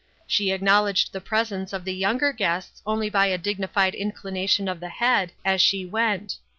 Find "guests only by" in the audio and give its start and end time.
2.33-3.27